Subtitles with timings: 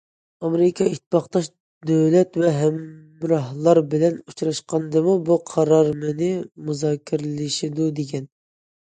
[0.47, 1.49] ئامېرىكا ئىتتىپاقداش
[1.89, 6.31] دۆلەت ۋە ھەمراھلار بىلەن ئۇچراشقاندىمۇ بۇ قارالمىنى
[6.71, 8.27] مۇزاكىرىلىشىدۇ، دېگەن.